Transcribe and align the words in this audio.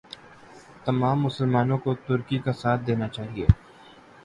تمام 0.85 1.21
مسلمانوں 1.23 1.77
کو 1.77 1.93
ترکی 2.07 2.37
کا 2.39 2.53
ساتھ 2.53 2.81
دینا 2.87 3.07
چاہئے 3.09 3.45